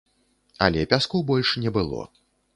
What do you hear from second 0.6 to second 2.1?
Але пяску больш не было.